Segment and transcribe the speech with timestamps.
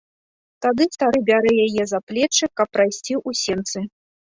[0.65, 3.91] Тады стары бярэ яе за плечы, каб прайсці ў сенцы.